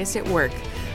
[0.00, 0.52] Angus at Work,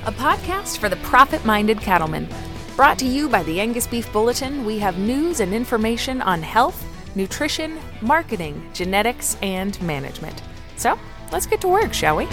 [0.07, 2.27] a podcast for the profit minded cattleman.
[2.75, 6.83] Brought to you by the Angus Beef Bulletin, we have news and information on health,
[7.13, 10.41] nutrition, marketing, genetics, and management.
[10.75, 10.97] So,
[11.31, 12.25] let's get to work, shall we?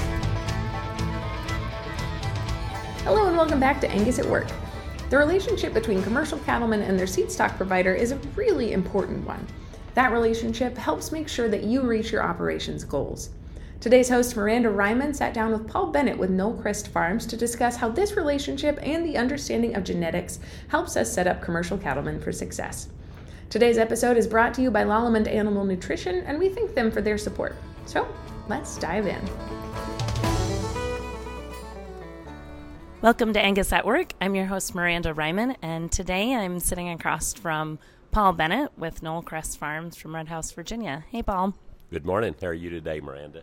[3.04, 4.48] Hello, and welcome back to Angus at Work.
[5.10, 9.46] The relationship between commercial cattlemen and their seed stock provider is a really important one.
[9.92, 13.28] That relationship helps make sure that you reach your operations goals.
[13.82, 17.74] Today's host, Miranda Reiman, sat down with Paul Bennett with Knoll Crest Farms to discuss
[17.74, 22.30] how this relationship and the understanding of genetics helps us set up commercial cattlemen for
[22.30, 22.90] success.
[23.50, 27.02] Today's episode is brought to you by Lallemand Animal Nutrition, and we thank them for
[27.02, 27.56] their support.
[27.84, 28.06] So,
[28.46, 29.20] let's dive in.
[33.00, 34.12] Welcome to Angus at Work.
[34.20, 37.80] I'm your host, Miranda Reiman, and today I'm sitting across from
[38.12, 41.04] Paul Bennett with Knoll Crest Farms from Red House, Virginia.
[41.10, 41.54] Hey, Paul.
[41.90, 42.36] Good morning.
[42.40, 43.42] How are you today, Miranda?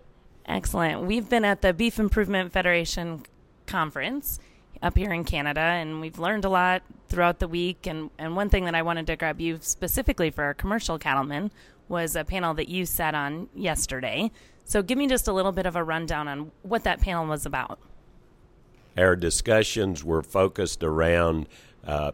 [0.49, 1.03] Excellent.
[1.03, 3.21] We've been at the Beef Improvement Federation
[3.67, 4.39] conference
[4.81, 7.85] up here in Canada, and we've learned a lot throughout the week.
[7.85, 11.51] And, and one thing that I wanted to grab you specifically for our commercial cattlemen
[11.87, 14.31] was a panel that you sat on yesterday.
[14.65, 17.45] So give me just a little bit of a rundown on what that panel was
[17.45, 17.79] about.
[18.97, 21.47] Our discussions were focused around
[21.85, 22.13] uh,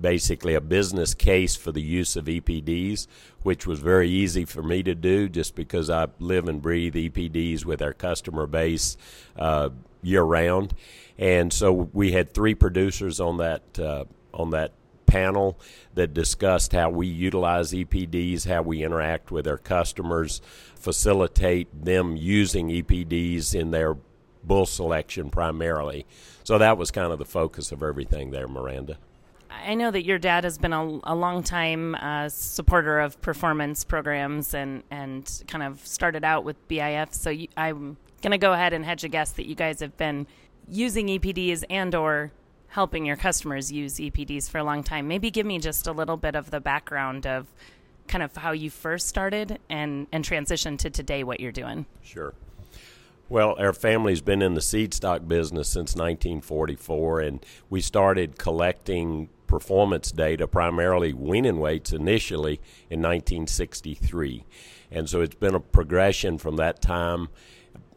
[0.00, 3.06] basically a business case for the use of EPDs,
[3.42, 7.64] which was very easy for me to do just because I live and breathe EPDs
[7.64, 8.96] with our customer base
[9.36, 9.70] uh,
[10.02, 10.74] year round.
[11.18, 14.72] And so we had three producers on that uh, on that
[15.06, 15.60] panel
[15.94, 20.40] that discussed how we utilize EPDs, how we interact with our customers,
[20.74, 23.96] facilitate them using EPDs in their
[24.42, 26.06] bull selection primarily.
[26.44, 28.96] So that was kind of the focus of everything there, Miranda.
[29.64, 33.84] I know that your dad has been a, a long time uh, supporter of performance
[33.84, 37.12] programs and, and kind of started out with BIF.
[37.12, 39.96] So you, I'm going to go ahead and hedge a guess that you guys have
[39.96, 40.26] been
[40.68, 42.32] using EPDs and or
[42.68, 45.06] helping your customers use EPDs for a long time.
[45.06, 47.46] Maybe give me just a little bit of the background of
[48.08, 51.86] kind of how you first started and, and transitioned to today what you're doing.
[52.02, 52.34] Sure.
[53.28, 59.30] Well, our family's been in the seed stock business since 1944, and we started collecting
[59.52, 62.54] performance data, primarily weaning weights, initially
[62.88, 64.46] in 1963.
[64.90, 67.28] And so it's been a progression from that time.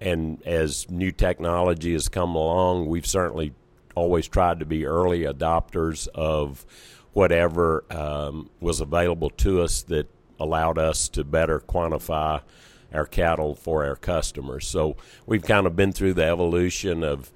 [0.01, 3.53] And as new technology has come along, we've certainly
[3.95, 6.65] always tried to be early adopters of
[7.13, 12.41] whatever um, was available to us that allowed us to better quantify
[12.93, 14.67] our cattle for our customers.
[14.67, 17.31] So we've kind of been through the evolution of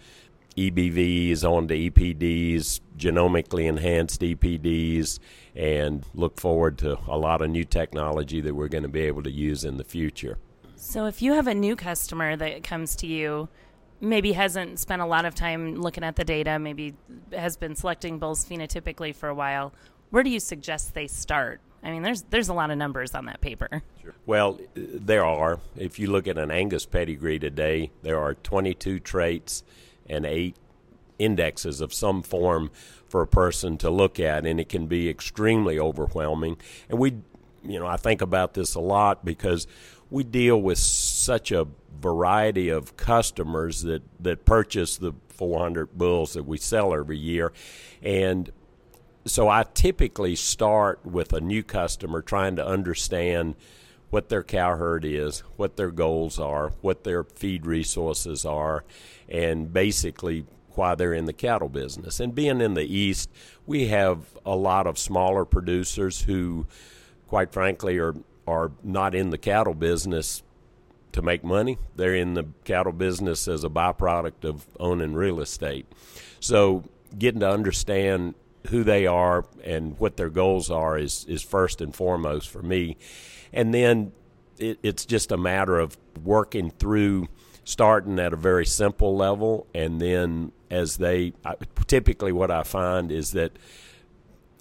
[0.60, 5.20] EBVs onto EPDs, genomically enhanced EPDs,
[5.56, 9.24] and look forward to a lot of new technology that we're going to be able
[9.24, 10.38] to use in the future.
[10.76, 13.48] So, if you have a new customer that comes to you,
[14.02, 16.94] maybe hasn't spent a lot of time looking at the data, maybe
[17.32, 19.74] has been selecting bulls phenotypically for a while,
[20.10, 21.62] where do you suggest they start?
[21.82, 23.82] I mean, there's there's a lot of numbers on that paper.
[24.02, 24.14] Sure.
[24.26, 25.60] Well, there are.
[25.78, 29.64] If you look at an Angus pedigree today, there are 22 traits
[30.10, 30.56] and eight
[31.18, 32.72] indexes of some form
[33.08, 36.58] for a person to look at, and it can be extremely overwhelming.
[36.90, 37.16] And we,
[37.64, 39.68] you know, I think about this a lot because
[40.10, 41.68] we deal with such a
[42.00, 47.52] variety of customers that, that purchase the 400 bulls that we sell every year.
[48.02, 48.52] And
[49.26, 53.56] so I typically start with a new customer trying to understand
[54.10, 58.84] what their cow herd is, what their goals are, what their feed resources are,
[59.28, 62.20] and basically why they're in the cattle business.
[62.20, 63.30] And being in the East,
[63.66, 66.68] we have a lot of smaller producers who,
[67.28, 68.16] quite frankly, are
[68.48, 70.42] are not in the cattle business
[71.12, 71.78] to make money.
[71.96, 75.86] They're in the cattle business as a byproduct of owning real estate.
[76.40, 76.84] So
[77.18, 78.34] getting to understand
[78.70, 82.98] who they are and what their goals are is, is first and foremost for me.
[83.54, 84.12] And then
[84.58, 87.28] it, it's just a matter of working through
[87.64, 89.68] starting at a very simple level.
[89.74, 91.34] And then as they
[91.88, 93.52] typically what I find is that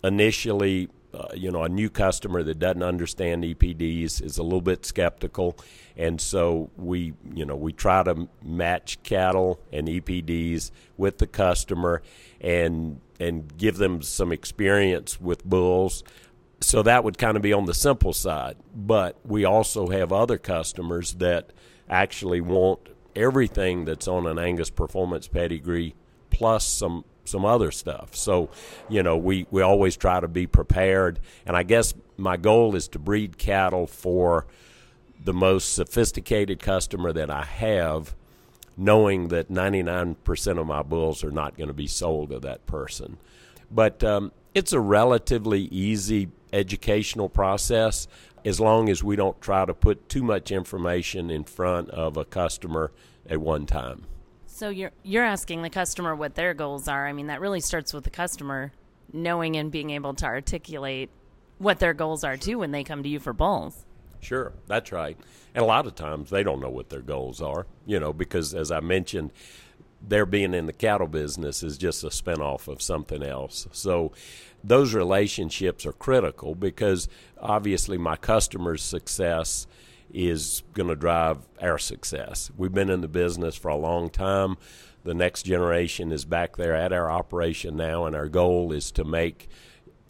[0.05, 4.85] initially uh, you know a new customer that doesn't understand EPDs is a little bit
[4.85, 5.57] skeptical.
[5.97, 12.03] And so we you know we try to match cattle and EPDs with the customer
[12.41, 16.05] and and give them some experience with bulls
[16.61, 20.39] so that would kind of be on the simple side but we also have other
[20.39, 21.51] customers that
[21.89, 25.95] actually want everything that's on an Angus performance pedigree
[26.31, 28.17] plus some some other stuff.
[28.17, 28.49] So,
[28.89, 31.21] you know, we, we always try to be prepared.
[31.47, 34.47] And I guess my goal is to breed cattle for
[35.23, 38.15] the most sophisticated customer that I have
[38.79, 43.19] knowing that 99% of my bulls are not going to be sold to that person.
[43.71, 48.09] But um, it's a relatively easy educational process
[48.45, 52.25] as long as we don't try to put too much information in front of a
[52.25, 52.93] customer
[53.29, 54.05] at one time.
[54.47, 57.07] So you're you're asking the customer what their goals are.
[57.07, 58.73] I mean, that really starts with the customer
[59.13, 61.11] knowing and being able to articulate
[61.59, 63.85] what their goals are too when they come to you for bulls.
[64.21, 65.17] Sure, that's right.
[65.55, 68.55] And a lot of times they don't know what their goals are, you know, because
[68.55, 69.31] as I mentioned,
[70.01, 73.67] their being in the cattle business is just a spinoff of something else.
[73.73, 74.13] So
[74.63, 77.09] those relationships are critical because
[77.41, 79.67] obviously my customer's success
[80.13, 82.51] is going to drive our success.
[82.57, 84.57] We've been in the business for a long time.
[85.05, 89.05] The next generation is back there at our operation now, and our goal is to
[89.05, 89.49] make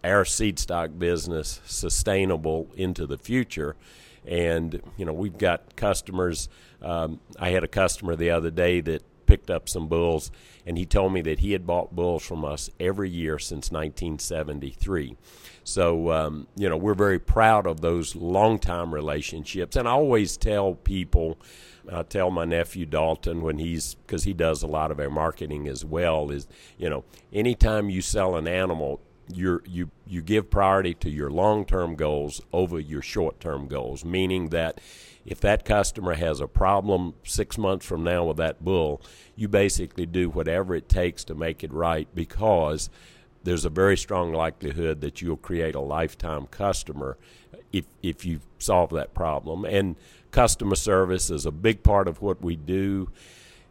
[0.04, 3.76] our seed stock business sustainable into the future.
[4.24, 6.48] And, you know, we've got customers.
[6.80, 10.32] Um, I had a customer the other day that picked up some bulls,
[10.66, 15.16] and he told me that he had bought bulls from us every year since 1973.
[15.62, 19.76] So, um, you know, we're very proud of those long time relationships.
[19.76, 21.38] And I always tell people,
[21.92, 25.68] I tell my nephew Dalton when he's, because he does a lot of our marketing
[25.68, 26.48] as well, is,
[26.78, 29.00] you know, anytime you sell an animal,
[29.32, 34.80] you you you give priority to your long-term goals over your short-term goals meaning that
[35.26, 39.00] if that customer has a problem 6 months from now with that bull
[39.36, 42.88] you basically do whatever it takes to make it right because
[43.44, 47.16] there's a very strong likelihood that you'll create a lifetime customer
[47.72, 49.64] if if you solve that problem.
[49.64, 49.96] And
[50.30, 53.10] customer service is a big part of what we do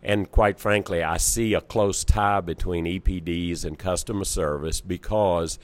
[0.03, 5.59] and quite frankly, I see a close tie between EPDs and customer service because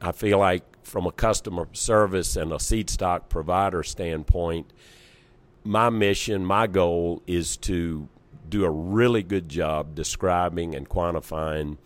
[0.00, 4.72] I feel like, from a customer service and a seed stock provider standpoint,
[5.64, 8.08] my mission, my goal is to
[8.48, 11.76] do a really good job describing and quantifying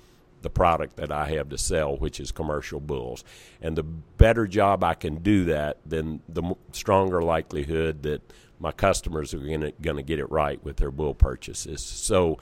[0.43, 3.25] the product that I have to sell, which is commercial bulls.
[3.61, 8.23] And the better job I can do that, then the stronger likelihood that
[8.59, 11.83] my customers are going to get it right with their bull purchases.
[11.83, 12.39] So,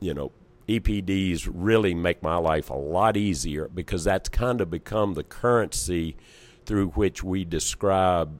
[0.00, 0.32] you know,
[0.68, 6.16] EPDs really make my life a lot easier because that's kind of become the currency
[6.66, 8.38] through which we describe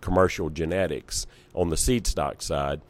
[0.00, 2.80] commercial genetics on the seed stock side.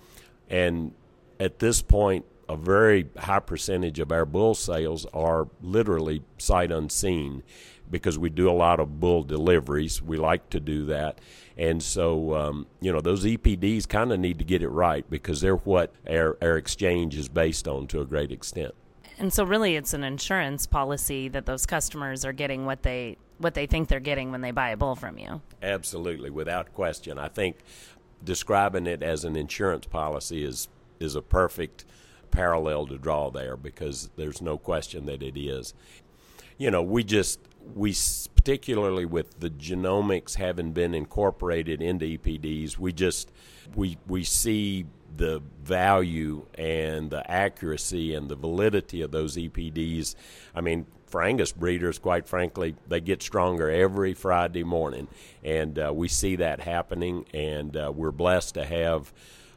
[0.50, 0.92] And
[1.40, 7.42] at this point, a very high percentage of our bull sales are literally sight unseen
[7.90, 10.02] because we do a lot of bull deliveries.
[10.02, 11.20] We like to do that.
[11.56, 15.40] And so, um, you know, those EPDs kind of need to get it right because
[15.40, 18.74] they're what our, our exchange is based on to a great extent.
[19.18, 23.54] And so, really, it's an insurance policy that those customers are getting what they what
[23.54, 25.40] they think they're getting when they buy a bull from you.
[25.62, 27.18] Absolutely, without question.
[27.18, 27.56] I think
[28.22, 30.68] describing it as an insurance policy is
[31.00, 31.86] is a perfect
[32.30, 35.74] parallel to draw there because there's no question that it is.
[36.58, 37.40] You know, we just
[37.74, 37.94] we
[38.34, 43.32] particularly with the genomics having been incorporated into EPDs, we just
[43.74, 44.86] we we see
[45.16, 50.14] the value and the accuracy and the validity of those EPDs.
[50.54, 55.08] I mean, for Angus breeders, quite frankly, they get stronger every Friday morning,
[55.42, 57.26] and uh, we see that happening.
[57.32, 59.12] And uh, we're blessed to have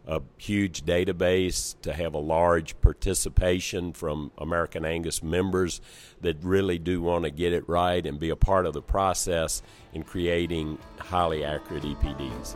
[0.10, 5.82] a huge database, to have a large participation from American Angus members
[6.22, 9.62] that really do want to get it right and be a part of the process
[9.94, 12.56] in creating highly accurate EPDs.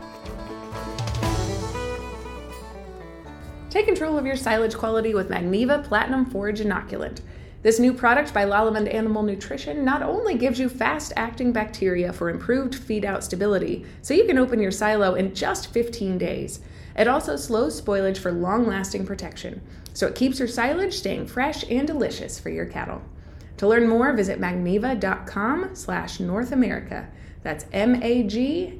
[3.70, 7.20] Take control of your silage quality with Magniva Platinum Forage Inoculant.
[7.62, 12.30] This new product by Lallemand Animal Nutrition not only gives you fast acting bacteria for
[12.30, 16.60] improved feed out stability, so you can open your silo in just 15 days.
[16.96, 19.60] It also slows spoilage for long lasting protection,
[19.92, 23.02] so it keeps your silage staying fresh and delicious for your cattle.
[23.58, 27.08] To learn more, visit magniva.com slash North America.
[27.42, 28.74] That's M-A-G-N-I-V-A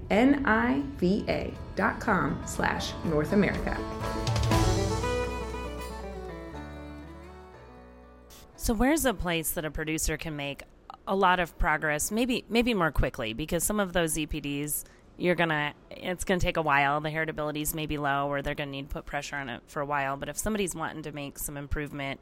[1.76, 3.76] dot com slash North America.
[8.56, 10.62] So where's a place that a producer can make
[11.06, 14.84] a lot of progress, maybe maybe more quickly, because some of those EPDs
[15.16, 17.00] you're gonna it's gonna take a while.
[17.00, 19.80] The heritabilities may be low or they're gonna need to put pressure on it for
[19.80, 20.16] a while.
[20.16, 22.20] But if somebody's wanting to make some improvement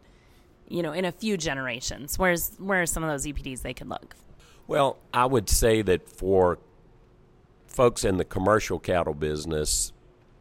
[0.72, 3.88] you know in a few generations where's where are some of those epds they could
[3.88, 4.16] look?
[4.66, 6.58] Well i would say that for
[7.66, 9.92] folks in the commercial cattle business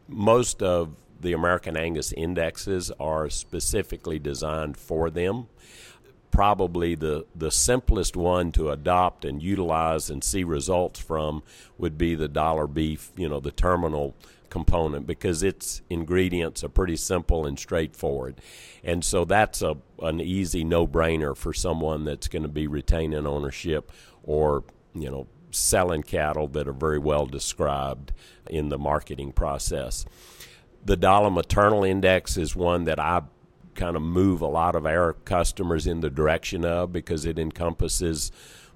[0.08, 5.48] most of the american angus indexes are specifically designed for them
[6.32, 11.42] probably the, the simplest one to adopt and utilize and see results from
[11.78, 14.16] would be the dollar beef, you know, the terminal
[14.48, 18.40] component because its ingredients are pretty simple and straightforward.
[18.82, 23.92] And so that's a an easy no-brainer for someone that's going to be retaining ownership
[24.24, 28.12] or, you know, selling cattle that are very well described
[28.50, 30.04] in the marketing process.
[30.84, 33.22] The dollar maternal index is one that I
[33.74, 38.30] kind of move a lot of our customers in the direction of because it encompasses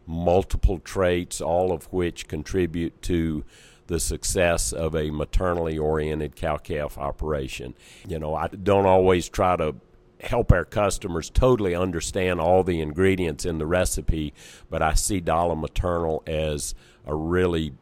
[0.06, 3.44] multiple traits, all of which contribute to
[3.86, 7.74] the success of a maternally oriented cow calf operation.
[8.06, 9.76] You know, I don't always try to
[10.20, 14.32] help our customers totally understand all the ingredients in the recipe,
[14.70, 16.74] but I see Dollar Maternal as
[17.04, 17.74] a really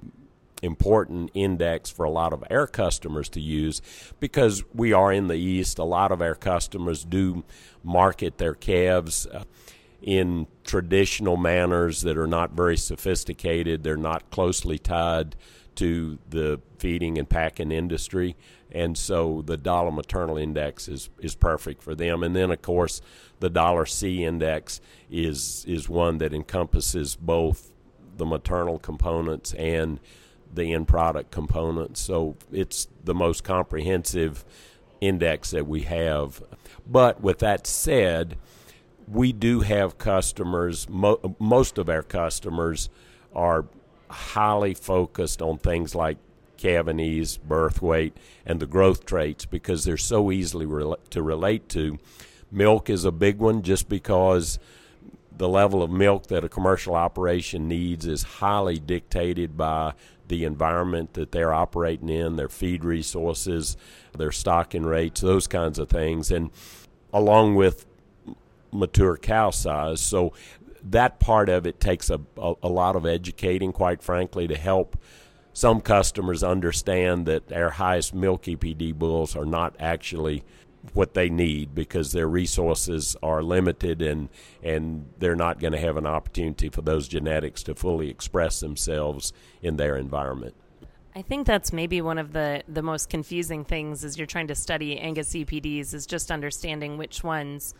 [0.64, 3.82] important index for a lot of our customers to use
[4.20, 5.78] because we are in the East.
[5.78, 7.44] A lot of our customers do
[7.82, 9.26] market their calves.
[9.26, 9.44] Uh,
[10.04, 13.82] in traditional manners that are not very sophisticated.
[13.82, 15.34] They're not closely tied
[15.76, 18.36] to the feeding and packing industry.
[18.70, 22.22] And so the dollar maternal index is, is perfect for them.
[22.22, 23.00] And then, of course,
[23.40, 24.80] the dollar C index
[25.10, 27.72] is, is one that encompasses both
[28.16, 30.00] the maternal components and
[30.54, 32.00] the end product components.
[32.00, 34.44] So it's the most comprehensive
[35.00, 36.42] index that we have.
[36.86, 38.36] But with that said,
[39.06, 42.88] we do have customers, mo- most of our customers
[43.34, 43.66] are
[44.08, 46.18] highly focused on things like
[46.56, 51.68] calving ease, birth weight, and the growth traits because they're so easily re- to relate
[51.70, 51.98] to.
[52.50, 54.58] Milk is a big one just because
[55.36, 59.92] the level of milk that a commercial operation needs is highly dictated by
[60.28, 63.76] the environment that they're operating in, their feed resources,
[64.16, 66.30] their stocking rates, those kinds of things.
[66.30, 66.50] And
[67.12, 67.86] along with
[68.74, 70.00] mature cow size.
[70.00, 70.32] So
[70.82, 74.98] that part of it takes a, a, a, lot of educating, quite frankly, to help
[75.52, 80.42] some customers understand that our highest milk EPD bulls are not actually
[80.92, 84.28] what they need because their resources are limited and
[84.62, 89.32] and they're not going to have an opportunity for those genetics to fully express themselves
[89.62, 90.54] in their environment.
[91.16, 94.56] I think that's maybe one of the, the most confusing things as you're trying to
[94.56, 97.72] study Angus EPDs is just understanding which ones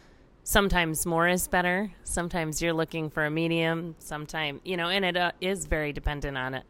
[0.45, 1.91] sometimes more is better.
[2.05, 3.97] Sometimes you're looking for a medium.
[3.99, 6.63] Sometimes, you know, and it uh, is very dependent on it,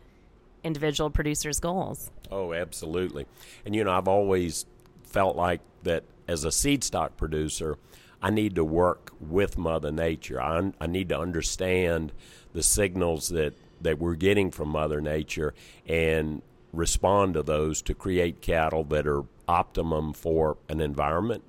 [0.62, 2.10] individual producers' goals.
[2.30, 3.26] Oh, absolutely.
[3.66, 4.64] And, you know, I've always
[5.14, 7.78] felt like that as a seed stock producer,
[8.20, 10.42] I need to work with Mother Nature.
[10.42, 12.10] I, I need to understand
[12.52, 15.54] the signals that, that we're getting from Mother Nature
[15.86, 16.42] and
[16.72, 21.44] respond to those to create cattle that are optimum for an environment.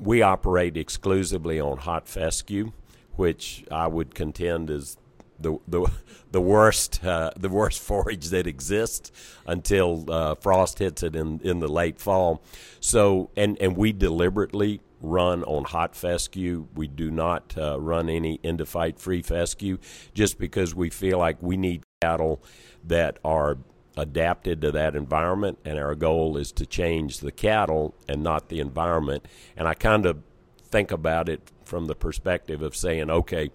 [0.00, 2.72] We operate exclusively on hot fescue,
[3.16, 4.96] which I would contend is
[5.38, 5.90] the the
[6.30, 9.12] the worst uh, the worst forage that exists
[9.46, 12.42] until uh, frost hits it in in the late fall.
[12.80, 16.66] So and and we deliberately run on hot fescue.
[16.74, 19.78] We do not uh, run any endophyte free fescue
[20.14, 22.42] just because we feel like we need cattle
[22.84, 23.58] that are
[23.96, 28.60] adapted to that environment, and our goal is to change the cattle and not the
[28.60, 29.26] environment.
[29.56, 30.22] And I kind of
[30.64, 33.50] think about it from the perspective of saying, okay,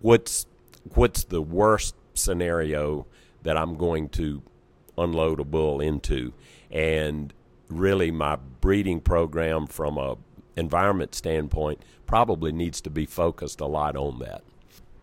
[0.00, 0.46] what's
[0.94, 3.06] what's the worst scenario
[3.42, 4.42] that I'm going to
[4.98, 6.32] unload a bull into,
[6.70, 7.32] and
[7.68, 10.16] really my breeding program from a
[10.56, 14.42] environment standpoint probably needs to be focused a lot on that.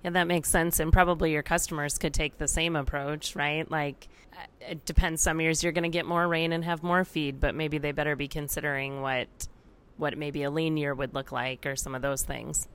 [0.03, 0.79] Yeah, that makes sense.
[0.79, 3.69] And probably your customers could take the same approach, right?
[3.69, 5.21] Like, uh, it depends.
[5.21, 7.91] Some years you're going to get more rain and have more feed, but maybe they
[7.91, 9.27] better be considering what
[9.97, 12.69] what maybe a lean year would look like or some of those things.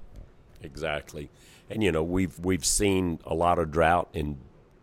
[0.63, 1.31] Exactly.
[1.71, 4.39] And you know, we've we've seen a lot of drought in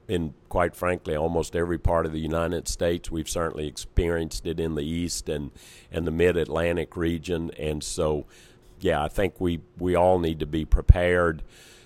[0.08, 3.10] in quite frankly almost every part of the United States.
[3.10, 5.52] We've certainly experienced it in the east and
[5.92, 8.26] and the mid Atlantic region and so
[8.82, 11.44] yeah, I think we we all need to be prepared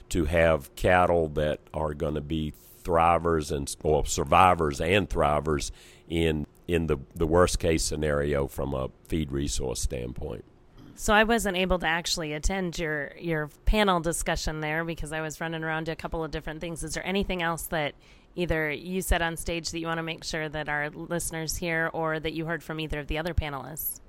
[0.09, 5.71] to have cattle that are going to be thrivers and well survivors and thrivers
[6.07, 10.45] in in the the worst case scenario from a feed resource standpoint.
[10.95, 15.41] So I wasn't able to actually attend your your panel discussion there because I was
[15.41, 16.83] running around to a couple of different things.
[16.83, 17.95] Is there anything else that
[18.35, 21.89] either you said on stage that you want to make sure that our listeners hear
[21.93, 23.99] or that you heard from either of the other panelists?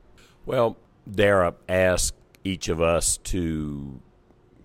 [0.45, 0.76] Well,
[1.11, 2.14] Dara asked
[2.45, 4.00] each of us to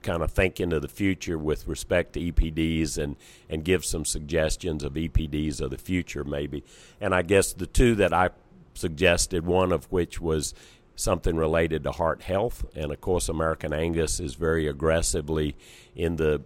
[0.04, 3.16] kind of think into the future with respect to EPDs and,
[3.50, 6.63] and give some suggestions of EPDs of the future, maybe.
[7.00, 8.30] And I guess the two that I
[8.74, 10.54] suggested, one of which was
[11.01, 12.65] something related to heart health.
[12.75, 15.55] And of course, American Angus is very aggressively
[15.96, 16.41] in the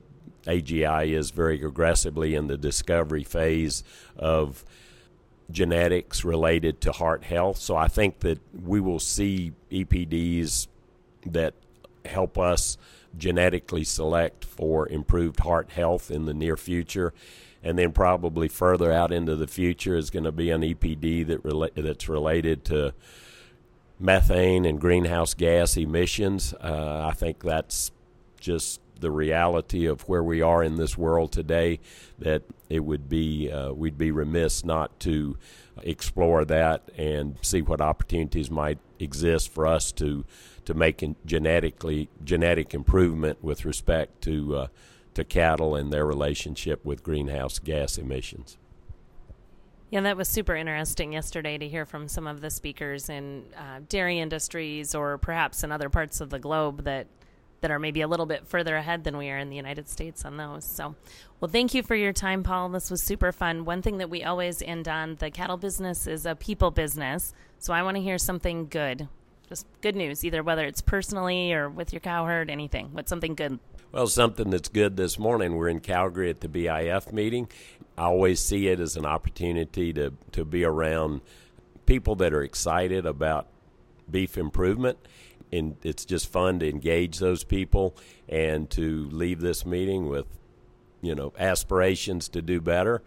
[0.48, 3.84] AGI is very aggressively in the discovery phase
[4.16, 4.64] of
[5.52, 7.58] genetics related to heart health.
[7.58, 10.68] So I think that we will see EPDs
[11.26, 11.54] that
[12.06, 12.78] help us
[13.18, 17.14] genetically select for improved heart health in the near future.
[17.64, 21.72] And then probably further out into the future is going to be an EPD that
[21.76, 22.94] that's related to
[24.00, 26.54] methane and greenhouse gas emissions.
[26.54, 27.92] Uh, I think that's
[28.40, 31.80] just the reality of where we are in this world today.
[32.20, 35.38] That it would be uh, we'd be remiss not to
[35.84, 40.26] explore that and see what opportunities might exist for us to
[40.66, 44.68] to make genetically genetic improvement with respect to uh,
[45.14, 48.58] to cattle and their relationship with greenhouse gas emissions.
[49.92, 53.82] Yeah, that was super interesting yesterday to hear from some of the speakers in uh,
[53.88, 57.08] dairy industries or perhaps in other parts of the globe that
[57.62, 60.24] that are maybe a little bit further ahead than we are in the United States
[60.24, 60.64] on those.
[60.64, 60.94] So,
[61.40, 62.70] well, thank you for your time, Paul.
[62.70, 63.66] This was super fun.
[63.66, 67.34] One thing that we always end on the cattle business is a people business.
[67.58, 69.08] So, I want to hear something good,
[69.50, 72.90] just good news, either whether it's personally or with your cow herd, anything.
[72.92, 73.60] What's something good?
[73.92, 75.56] Well, something that's good this morning.
[75.56, 77.48] We're in Calgary at the BIF meeting.
[77.98, 81.22] I always see it as an opportunity to, to be around
[81.86, 83.48] people that are excited about
[84.10, 84.98] beef improvement.
[85.52, 87.96] And it's just fun to engage those people
[88.28, 90.26] and to leave this meeting with
[91.02, 93.02] you know aspirations to do better.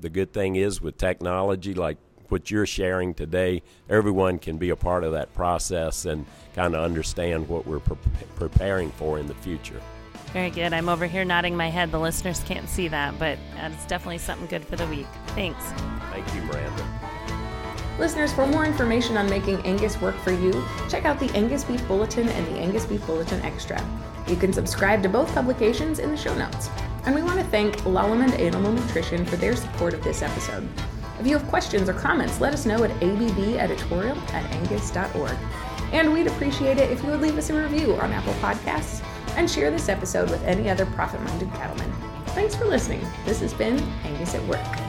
[0.00, 1.96] The good thing is with technology like
[2.28, 6.84] what you're sharing today everyone can be a part of that process and kind of
[6.84, 7.96] understand what we're pre-
[8.36, 9.80] preparing for in the future
[10.28, 13.86] very good i'm over here nodding my head the listeners can't see that but it's
[13.86, 15.64] definitely something good for the week thanks
[16.12, 16.84] thank you miranda
[17.98, 21.84] Listeners, for more information on making Angus work for you, check out the Angus Beef
[21.88, 23.84] Bulletin and the Angus Beef Bulletin Extra.
[24.28, 26.70] You can subscribe to both publications in the show notes.
[27.06, 30.68] And we want to thank Lallemand Animal Nutrition for their support of this episode.
[31.18, 35.36] If you have questions or comments, let us know at abbeditorial at angus.org.
[35.90, 39.02] And we'd appreciate it if you would leave us a review on Apple Podcasts
[39.38, 41.90] and share this episode with any other profit minded cattlemen.
[42.34, 43.00] Thanks for listening.
[43.24, 44.87] This has been Angus at Work.